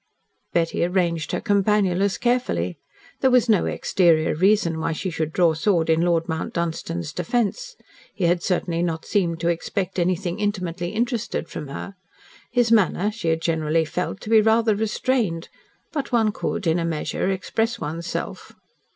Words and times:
Betty 0.51 0.83
arranged 0.83 1.31
her 1.31 1.39
campanulas 1.39 2.17
carefully. 2.19 2.79
There 3.19 3.29
was 3.29 3.47
no 3.47 3.67
exterior 3.67 4.33
reason 4.33 4.79
why 4.79 4.93
she 4.93 5.11
should 5.11 5.31
draw 5.31 5.53
sword 5.53 5.91
in 5.91 6.01
Lord 6.01 6.27
Mount 6.27 6.55
Dunstan's 6.55 7.13
defence. 7.13 7.75
He 8.15 8.23
had 8.23 8.41
certainly 8.41 8.81
not 8.81 9.05
seemed 9.05 9.39
to 9.41 9.47
expect 9.49 9.99
anything 9.99 10.39
intimately 10.39 10.89
interested 10.89 11.49
from 11.49 11.67
her. 11.67 11.93
His 12.49 12.71
manner 12.71 13.11
she 13.11 13.27
had 13.27 13.43
generally 13.43 13.85
felt 13.85 14.19
to 14.21 14.31
be 14.31 14.41
rather 14.41 14.75
restrained. 14.75 15.49
But 15.91 16.11
one 16.11 16.31
could, 16.31 16.65
in 16.65 16.79
a 16.79 16.83
measure, 16.83 17.29
express 17.29 17.77
one's 17.77 18.07
self. 18.07 18.53